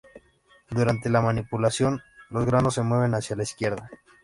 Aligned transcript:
Durante 0.71 1.11
la 1.11 1.21
manipulación, 1.21 2.01
los 2.31 2.47
granos 2.47 2.73
se 2.73 2.81
mueven 2.81 3.13
hacia 3.13 3.35
la 3.35 3.43
izquierda. 3.43 3.87